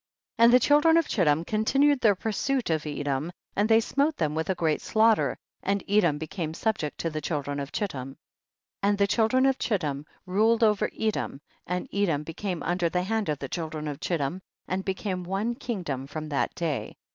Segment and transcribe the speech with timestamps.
[0.39, 0.45] 7.
[0.45, 4.49] And the children of Chittim continued their pursuit of Edom, and they smote them with
[4.49, 8.13] a great slaugh ter and Edom became subject to the children of Chittim.
[8.13, 8.17] 8.
[8.81, 13.37] And the children of Chittim ruled over Edom, and Edom became under the hand of
[13.37, 16.97] the children of Chittim and became one kingdom from that day.